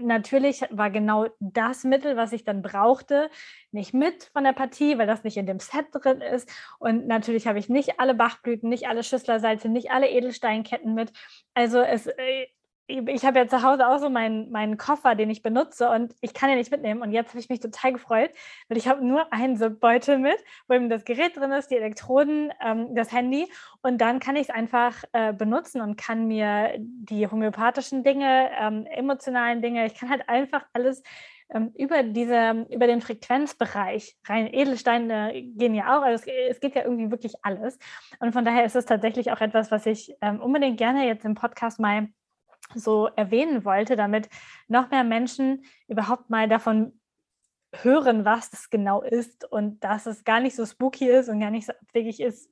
[0.00, 3.30] natürlich war genau das Mittel, was ich dann brauchte,
[3.72, 6.50] nicht mit von der Partie, weil das nicht in dem Set drin ist.
[6.78, 11.12] Und natürlich habe ich nicht alle Bachblüten, nicht alle Schüsslersalze, nicht alle Edelsteinketten mit.
[11.54, 12.46] Also es, äh,
[12.90, 16.34] ich habe ja zu Hause auch so meinen, meinen Koffer, den ich benutze und ich
[16.34, 17.02] kann ihn nicht mitnehmen.
[17.02, 18.30] Und jetzt habe ich mich total gefreut,
[18.68, 20.36] weil ich habe nur einen Beutel mit,
[20.68, 23.50] wo eben das Gerät drin ist, die Elektroden, ähm, das Handy.
[23.82, 28.86] Und dann kann ich es einfach äh, benutzen und kann mir die homöopathischen Dinge, ähm,
[28.86, 31.02] emotionalen Dinge, ich kann halt einfach alles
[31.52, 34.52] ähm, über, diese, über den Frequenzbereich rein.
[34.52, 37.78] Edelsteine gehen ja auch, also es, es, geht ja irgendwie wirklich alles.
[38.20, 41.34] Und von daher ist es tatsächlich auch etwas, was ich ähm, unbedingt gerne jetzt im
[41.34, 42.08] Podcast mal
[42.74, 44.28] so erwähnen wollte, damit
[44.68, 47.00] noch mehr Menschen überhaupt mal davon
[47.72, 51.50] hören, was das genau ist und dass es gar nicht so spooky ist und gar
[51.50, 52.50] nicht so abwegig ist,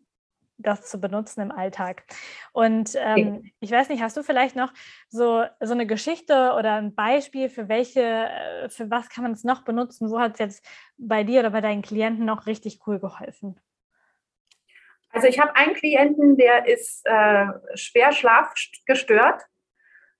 [0.58, 2.04] das zu benutzen im Alltag.
[2.52, 4.72] Und ähm, ich weiß nicht, hast du vielleicht noch
[5.08, 9.44] so, so eine Geschichte oder ein Beispiel für welche, äh, für was kann man es
[9.44, 10.10] noch benutzen?
[10.10, 13.60] Wo hat es jetzt bei dir oder bei deinen Klienten noch richtig cool geholfen?
[15.10, 19.42] Also ich habe einen Klienten, der ist äh, schwer schlafgestört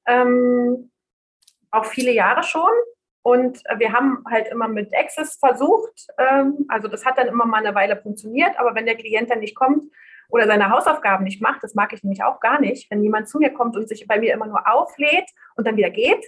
[0.07, 0.91] ähm,
[1.71, 2.71] auch viele Jahre schon.
[3.23, 6.07] Und wir haben halt immer mit Access versucht.
[6.19, 8.59] Ähm, also das hat dann immer mal eine Weile funktioniert.
[8.59, 9.93] Aber wenn der Klient dann nicht kommt
[10.31, 13.39] oder seine Hausaufgaben nicht macht, das mag ich nämlich auch gar nicht, wenn jemand zu
[13.39, 16.25] mir kommt und sich bei mir immer nur auflädt und dann wieder geht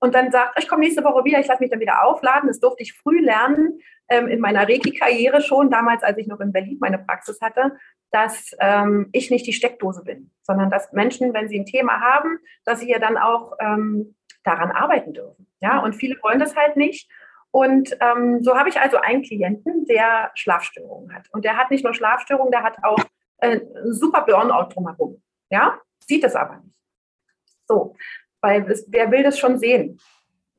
[0.00, 2.48] und dann sagt, ich komme nächste Woche wieder, ich lasse mich dann wieder aufladen.
[2.48, 6.52] Das durfte ich früh lernen ähm, in meiner Reiki-Karriere schon, damals, als ich noch in
[6.52, 7.76] Berlin meine Praxis hatte,
[8.10, 12.38] dass ähm, ich nicht die Steckdose bin, sondern dass Menschen, wenn sie ein Thema haben,
[12.64, 15.46] dass sie ja dann auch ähm, daran arbeiten dürfen.
[15.60, 17.10] Ja, und viele wollen das halt nicht.
[17.52, 21.28] Und ähm, so habe ich also einen Klienten, der Schlafstörungen hat.
[21.32, 22.98] Und der hat nicht nur Schlafstörungen, der hat auch
[23.38, 25.22] äh, super Burnout drumherum.
[25.50, 26.76] Ja, sieht es aber nicht.
[27.66, 27.96] So,
[28.40, 29.98] weil es, wer will das schon sehen?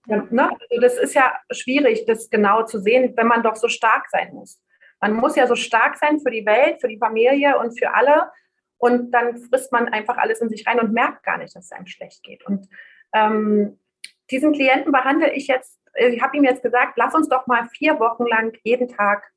[0.07, 0.49] Ja, ne?
[0.49, 4.33] also das ist ja schwierig, das genau zu sehen, wenn man doch so stark sein
[4.33, 4.61] muss.
[4.99, 8.31] Man muss ja so stark sein für die Welt, für die Familie und für alle.
[8.77, 11.71] Und dann frisst man einfach alles in sich rein und merkt gar nicht, dass es
[11.71, 12.45] einem schlecht geht.
[12.45, 12.67] Und
[13.13, 13.79] ähm,
[14.31, 17.99] diesen Klienten behandle ich jetzt, ich habe ihm jetzt gesagt, lass uns doch mal vier
[17.99, 19.31] Wochen lang jeden Tag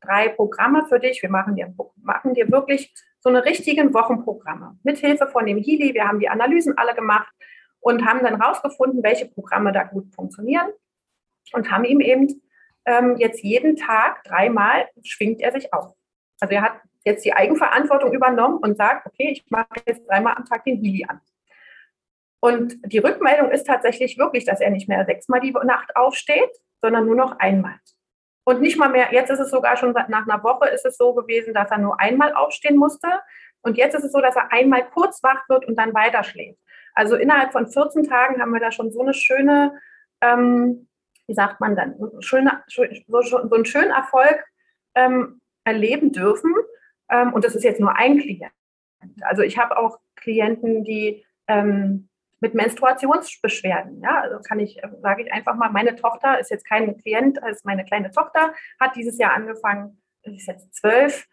[0.00, 1.22] drei Programme für dich.
[1.22, 4.78] Wir machen dir, machen dir wirklich so eine richtigen Wochenprogramme.
[4.82, 5.94] Mit Hilfe von dem Healy.
[5.94, 7.32] Wir haben die Analysen alle gemacht
[7.84, 10.68] und haben dann rausgefunden, welche Programme da gut funktionieren
[11.52, 12.40] und haben ihm eben
[12.86, 15.94] ähm, jetzt jeden Tag dreimal schwingt er sich auf.
[16.40, 20.46] Also er hat jetzt die Eigenverantwortung übernommen und sagt, okay, ich mache jetzt dreimal am
[20.46, 21.20] Tag den Heli an.
[22.40, 27.04] Und die Rückmeldung ist tatsächlich wirklich, dass er nicht mehr sechsmal die Nacht aufsteht, sondern
[27.04, 27.74] nur noch einmal.
[28.44, 31.14] Und nicht mal mehr, jetzt ist es sogar schon nach einer Woche ist es so
[31.14, 33.08] gewesen, dass er nur einmal aufstehen musste.
[33.60, 36.58] Und jetzt ist es so, dass er einmal kurz wach wird und dann weiter schläft.
[36.94, 39.78] Also innerhalb von 14 Tagen haben wir da schon so eine schöne,
[40.20, 40.88] ähm,
[41.26, 42.84] wie sagt man dann, schöne, so,
[43.22, 44.44] so einen schönen Erfolg
[44.94, 46.54] ähm, erleben dürfen.
[47.10, 48.52] Ähm, und das ist jetzt nur ein Klient.
[49.22, 52.08] Also ich habe auch Klienten, die ähm,
[52.40, 54.00] mit Menstruationsbeschwerden.
[54.02, 57.64] Ja, also kann ich, sage ich einfach mal, meine Tochter ist jetzt kein Klient, ist
[57.64, 61.26] meine kleine Tochter, hat dieses Jahr angefangen, ist jetzt zwölf,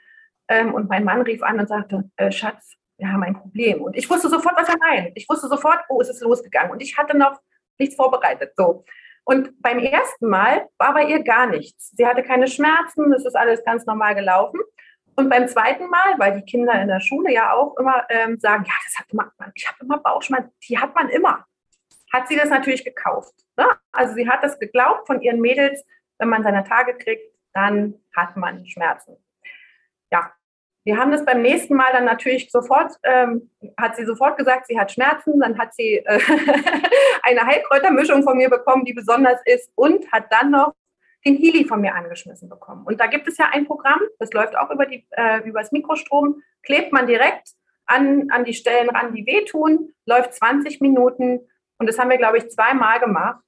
[0.51, 3.81] ähm, und mein Mann rief an und sagte, äh, Schatz, wir haben ein Problem.
[3.81, 5.11] Und ich wusste sofort, was er meint.
[5.15, 6.71] Ich wusste sofort, oh, es ist losgegangen.
[6.71, 7.41] Und ich hatte noch
[7.79, 8.53] nichts vorbereitet.
[8.55, 8.85] So.
[9.23, 11.89] Und beim ersten Mal war bei ihr gar nichts.
[11.95, 14.59] Sie hatte keine Schmerzen, es ist alles ganz normal gelaufen.
[15.15, 18.65] Und beim zweiten Mal, weil die Kinder in der Schule ja auch immer ähm, sagen,
[18.65, 21.45] ja, das hat immer, ich habe immer Bauchschmerzen, die hat man immer,
[22.13, 23.33] hat sie das natürlich gekauft.
[23.57, 23.65] Ne?
[23.91, 25.83] Also sie hat das geglaubt von ihren Mädels,
[26.19, 29.17] wenn man seine Tage kriegt, dann hat man Schmerzen.
[30.83, 34.79] Wir haben das beim nächsten Mal dann natürlich sofort, ähm, hat sie sofort gesagt, sie
[34.79, 35.39] hat Schmerzen.
[35.39, 36.19] Dann hat sie äh,
[37.23, 40.73] eine Heilkräutermischung von mir bekommen, die besonders ist und hat dann noch
[41.25, 42.83] den Healy von mir angeschmissen bekommen.
[42.85, 45.71] Und da gibt es ja ein Programm, das läuft auch über, die, äh, über das
[45.71, 47.49] Mikrostrom, klebt man direkt
[47.85, 51.41] an, an die Stellen ran, die wehtun, läuft 20 Minuten
[51.77, 53.43] und das haben wir, glaube ich, zweimal gemacht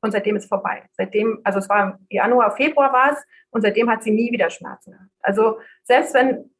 [0.00, 0.84] und seitdem ist vorbei.
[0.92, 4.92] Seitdem, also es war Januar, Februar war es und seitdem hat sie nie wieder Schmerzen
[4.92, 5.10] gehabt.
[5.20, 6.50] Also selbst wenn,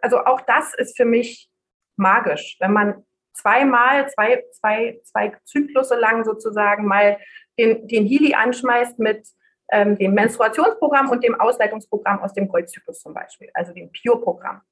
[0.00, 1.48] also auch das ist für mich
[1.96, 7.18] magisch, wenn man zweimal, zwei, zwei, zwei Zyklusse lang sozusagen mal
[7.58, 9.26] den, den Healy anschmeißt mit
[9.72, 14.62] ähm, dem Menstruationsprogramm und dem Ausleitungsprogramm aus dem Goldzyklus zum Beispiel, also dem Pure-Programm.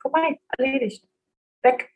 [0.00, 1.04] Vorbei, erledigt,
[1.62, 1.90] weg.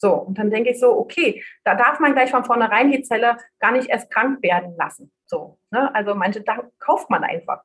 [0.00, 3.36] So, und dann denke ich so, okay, da darf man gleich von vornherein die Zelle
[3.58, 5.12] gar nicht erst krank werden lassen.
[5.28, 5.94] So, ne?
[5.94, 7.62] Also manche da kauft man einfach.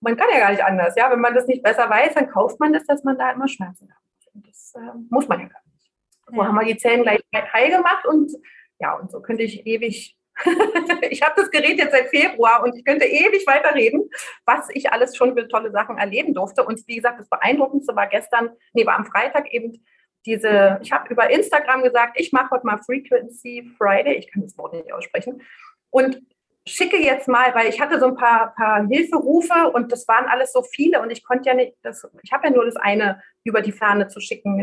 [0.00, 0.94] Man kann ja gar nicht anders.
[0.96, 3.48] Ja, wenn man das nicht besser weiß, dann kauft man das, dass man da immer
[3.48, 4.34] Schmerzen hat.
[4.34, 5.92] Und das äh, muss man ja gar nicht.
[6.26, 6.46] So ja.
[6.46, 7.22] haben wir die Zellen gleich
[7.52, 8.32] heil gemacht und
[8.78, 10.16] ja, und so könnte ich ewig
[11.10, 14.08] ich habe das Gerät jetzt seit Februar und ich könnte ewig weiterreden,
[14.46, 16.64] was ich alles schon für tolle Sachen erleben durfte.
[16.64, 19.84] Und wie gesagt, das Beeindruckendste war gestern, nee, war am Freitag eben
[20.24, 24.56] diese, ich habe über Instagram gesagt, ich mache heute mal Frequency Friday, ich kann das
[24.56, 25.42] Wort nicht aussprechen,
[25.90, 26.22] und
[26.66, 30.52] schicke jetzt mal, weil ich hatte so ein paar, paar Hilferufe und das waren alles
[30.52, 33.62] so viele und ich konnte ja nicht, das, ich habe ja nur das eine über
[33.62, 34.58] die Ferne zu schicken.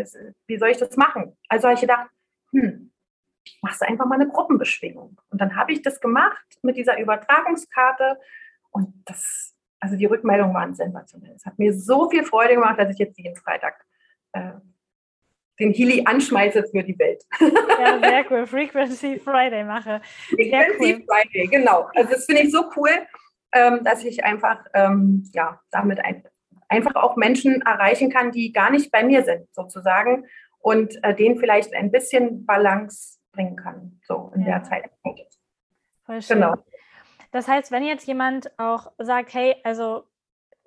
[0.48, 1.38] Wie soll ich das machen?
[1.50, 2.08] Also habe ich gedacht,
[2.52, 2.92] hm,
[3.62, 5.20] machst du einfach mal eine Gruppenbeschwingung.
[5.30, 8.18] Und dann habe ich das gemacht mit dieser Übertragungskarte
[8.72, 11.34] und das, also die Rückmeldungen waren sensationell.
[11.36, 13.86] Es hat mir so viel Freude gemacht, dass ich jetzt jeden Freitag
[14.34, 14.54] äh,
[15.60, 17.24] den Healy anschmeiße für die Welt.
[17.39, 18.48] Ja, sehr cool.
[18.48, 20.02] Frequency Friday mache.
[20.30, 21.06] Frequency cool.
[21.06, 21.89] Friday, genau.
[21.95, 22.91] Also das finde ich so cool,
[23.54, 26.24] ähm, dass ich einfach ähm, ja, damit ein,
[26.67, 30.26] einfach auch Menschen erreichen kann, die gar nicht bei mir sind, sozusagen,
[30.60, 34.60] und äh, denen vielleicht ein bisschen Balance bringen kann, so in ja.
[34.60, 34.89] der Zeit.
[36.06, 36.38] Voll schön.
[36.38, 36.56] Genau.
[37.32, 40.09] Das heißt, wenn jetzt jemand auch sagt, hey, also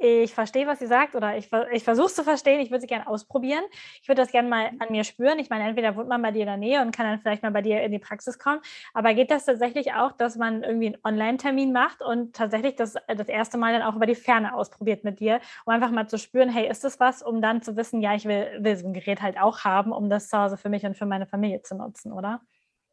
[0.03, 2.87] ich verstehe, was sie sagt oder ich, ich versuche es zu verstehen, ich würde sie
[2.89, 3.63] gerne ausprobieren.
[4.01, 5.39] Ich würde das gerne mal an mir spüren.
[5.39, 7.53] Ich meine, entweder wohnt man bei dir in der Nähe und kann dann vielleicht mal
[7.53, 8.61] bei dir in die Praxis kommen.
[8.95, 13.29] Aber geht das tatsächlich auch, dass man irgendwie einen Online-Termin macht und tatsächlich das, das
[13.29, 16.49] erste Mal dann auch über die Ferne ausprobiert mit dir, um einfach mal zu spüren,
[16.49, 19.23] hey, ist das was, um dann zu wissen, ja, ich will, will so ein Gerät
[19.23, 22.13] halt auch haben, um das zu Hause für mich und für meine Familie zu nutzen,
[22.13, 22.41] oder?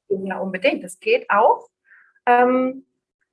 [0.10, 0.84] Ja, unbedingt.
[0.84, 1.70] Das geht auch.
[2.26, 2.86] Ähm,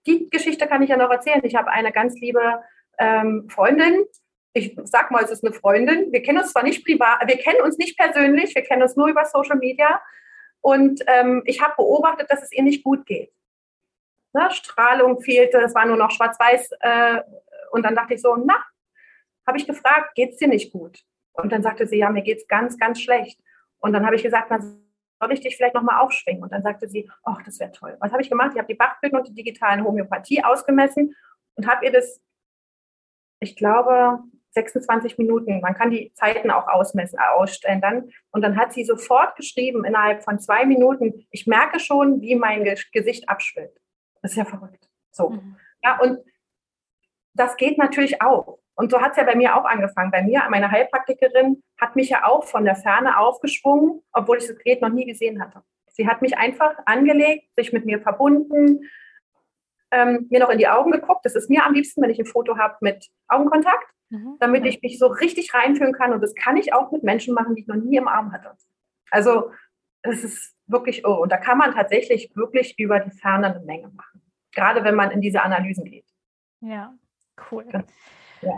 [0.06, 1.40] die Geschichte kann ich ja noch erzählen.
[1.44, 2.62] Ich habe eine ganz liebe
[2.98, 4.04] ähm, Freundin.
[4.52, 6.12] Ich sag mal, es ist eine Freundin.
[6.12, 9.08] Wir kennen uns zwar nicht privat, wir kennen uns nicht persönlich, wir kennen uns nur
[9.08, 10.00] über Social Media.
[10.60, 13.32] Und ähm, ich habe beobachtet, dass es ihr nicht gut geht.
[14.32, 14.50] Ne?
[14.50, 16.70] Strahlung fehlte, es war nur noch schwarz-weiß.
[16.80, 17.22] Äh,
[17.70, 18.56] und dann dachte ich so, na,
[19.46, 21.00] habe ich gefragt, geht es dir nicht gut?
[21.32, 23.38] Und dann sagte sie, ja, mir geht es ganz, ganz schlecht.
[23.78, 26.42] Und dann habe ich gesagt, na, soll ich dich vielleicht nochmal aufschwingen?
[26.42, 27.96] Und dann sagte sie, ach, das wäre toll.
[28.00, 28.52] Was habe ich gemacht?
[28.52, 31.14] Ich habe die Bachböden und die digitalen Homöopathie ausgemessen
[31.54, 32.20] und habe ihr das,
[33.40, 34.20] ich glaube,
[34.56, 38.10] 26 Minuten, man kann die Zeiten auch ausmessen, ausstellen dann.
[38.30, 42.64] Und dann hat sie sofort geschrieben, innerhalb von zwei Minuten, ich merke schon, wie mein
[42.92, 43.78] Gesicht abschwillt.
[44.22, 44.88] Das ist ja verrückt.
[45.12, 45.30] So.
[45.30, 45.56] Mhm.
[45.84, 46.18] Ja, und
[47.34, 48.58] das geht natürlich auch.
[48.74, 50.10] Und so hat es ja bei mir auch angefangen.
[50.10, 54.58] Bei mir, meine Heilpraktikerin, hat mich ja auch von der Ferne aufgeschwungen, obwohl ich das
[54.58, 55.62] Gerät noch nie gesehen hatte.
[55.88, 58.80] Sie hat mich einfach angelegt, sich mit mir verbunden,
[59.90, 61.24] ähm, mir noch in die Augen geguckt.
[61.24, 64.36] Das ist mir am liebsten, wenn ich ein Foto habe mit Augenkontakt, mhm.
[64.40, 66.12] damit ich mich so richtig reinfühlen kann.
[66.12, 68.52] Und das kann ich auch mit Menschen machen, die ich noch nie im Arm hatte.
[69.10, 69.50] Also
[70.02, 73.88] es ist wirklich, oh, und da kann man tatsächlich wirklich über die Ferne eine Menge
[73.88, 74.22] machen.
[74.52, 76.06] Gerade wenn man in diese Analysen geht.
[76.60, 76.94] Ja,
[77.50, 77.66] Cool.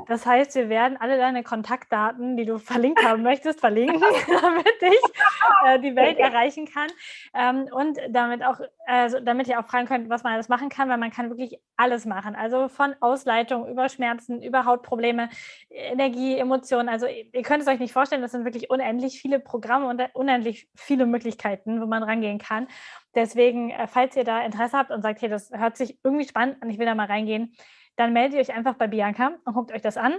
[0.06, 4.00] Das heißt, wir werden alle deine Kontaktdaten, die du verlinkt haben möchtest, verlinken,
[4.40, 6.88] damit ich äh, die Welt erreichen kann.
[7.34, 10.88] Ähm, und damit auch, also damit ihr auch fragen könnt, was man alles machen kann,
[10.88, 12.34] weil man kann wirklich alles machen.
[12.34, 15.28] Also von Ausleitung über Schmerzen, über Hautprobleme,
[15.70, 16.88] Energie, Emotionen.
[16.88, 20.68] Also ihr könnt es euch nicht vorstellen, das sind wirklich unendlich viele Programme und unendlich
[20.74, 22.68] viele Möglichkeiten, wo man rangehen kann.
[23.14, 26.62] Deswegen, äh, falls ihr da Interesse habt und sagt, hey, das hört sich irgendwie spannend
[26.62, 27.54] an, ich will da mal reingehen,
[27.98, 30.14] dann meldet ihr euch einfach bei Bianca und guckt euch das an.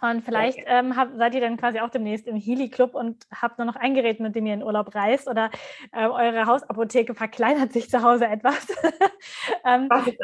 [0.00, 3.66] Und vielleicht ähm, habt, seid ihr dann quasi auch demnächst im Healy-Club und habt nur
[3.66, 5.50] noch ein Gerät, mit dem ihr in Urlaub reist oder
[5.92, 8.66] äh, eure Hausapotheke verkleinert sich zu Hause etwas.
[9.66, 10.18] ähm, das ist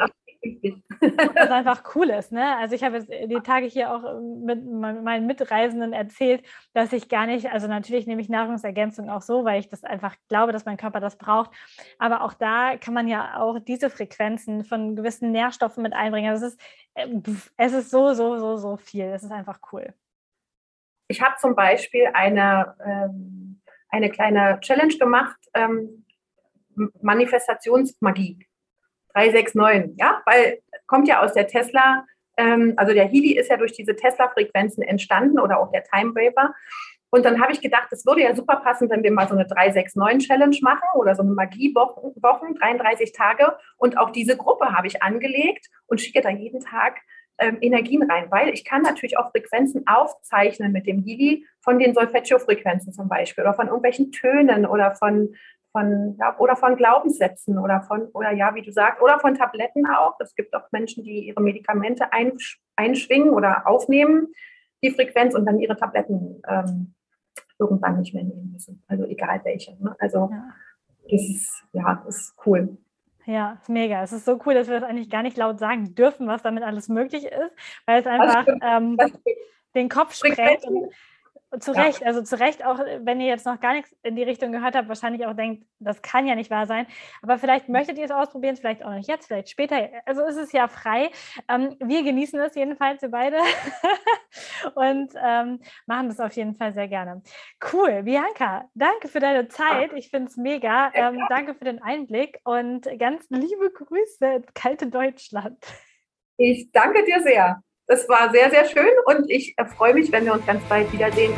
[0.99, 2.31] was einfach cool ist.
[2.31, 2.55] Ne?
[2.57, 7.09] Also ich habe jetzt die Tage hier auch ähm, mit meinen Mitreisenden erzählt, dass ich
[7.09, 10.65] gar nicht, also natürlich nehme ich Nahrungsergänzung auch so, weil ich das einfach glaube, dass
[10.65, 11.51] mein Körper das braucht.
[11.99, 16.31] Aber auch da kann man ja auch diese Frequenzen von gewissen Nährstoffen mit einbringen.
[16.31, 16.61] Also es ist,
[16.95, 17.07] äh,
[17.57, 19.05] es ist so, so, so, so viel.
[19.05, 19.93] Es ist einfach cool.
[21.09, 26.05] Ich habe zum Beispiel eine, ähm, eine kleine Challenge gemacht, ähm,
[27.01, 28.46] Manifestationsmagie.
[29.17, 32.05] 369, ja, weil kommt ja aus der Tesla,
[32.37, 36.53] ähm, also der Healy ist ja durch diese Tesla-Frequenzen entstanden oder auch der Time Waver.
[37.09, 39.45] Und dann habe ich gedacht, es würde ja super passen, wenn wir mal so eine
[39.45, 43.55] 369-Challenge machen oder so eine Magie-Wochen, 33 Tage.
[43.77, 46.99] Und auch diese Gruppe habe ich angelegt und schicke da jeden Tag
[47.39, 51.93] ähm, Energien rein, weil ich kann natürlich auch Frequenzen aufzeichnen mit dem Healy von den
[51.93, 55.33] Solfeggio-Frequenzen zum Beispiel oder von irgendwelchen Tönen oder von
[55.77, 59.85] von, ja, oder von Glaubenssätzen oder von, oder ja, wie du sagst, oder von Tabletten
[59.85, 60.15] auch.
[60.19, 64.29] Es gibt auch Menschen, die ihre Medikamente einsch einschwingen oder aufnehmen,
[64.83, 66.95] die Frequenz und dann ihre Tabletten ähm,
[67.59, 68.83] irgendwann nicht mehr nehmen müssen.
[68.87, 69.71] Also egal welche.
[69.83, 69.95] Ne?
[69.99, 70.53] Also ja.
[71.03, 72.77] das ist, ja, das ist cool.
[73.25, 74.01] Ja, ist mega.
[74.01, 76.63] Es ist so cool, dass wir das eigentlich gar nicht laut sagen dürfen, was damit
[76.63, 77.51] alles möglich ist,
[77.85, 78.97] weil es einfach ähm,
[79.75, 80.65] den Kopf sprengt.
[81.59, 82.07] Zu Recht, ja.
[82.07, 84.89] also zu Recht, auch wenn ihr jetzt noch gar nichts in die Richtung gehört habt,
[84.89, 86.87] wahrscheinlich auch denkt, das kann ja nicht wahr sein.
[87.21, 89.89] Aber vielleicht möchtet ihr es ausprobieren, vielleicht auch nicht jetzt, vielleicht später.
[90.05, 91.09] Also ist es ja frei.
[91.47, 93.37] Ähm, wir genießen es jedenfalls, wir beide.
[94.75, 97.21] und ähm, machen das auf jeden Fall sehr gerne.
[97.71, 99.93] Cool, Bianca, danke für deine Zeit.
[99.93, 100.91] Ich finde es mega.
[100.93, 105.63] Ähm, danke für den Einblick und ganz liebe Grüße ins kalte Deutschland.
[106.35, 107.63] Ich danke dir sehr.
[107.87, 111.33] Das war sehr, sehr schön und ich freue mich, wenn wir uns ganz bald wiedersehen.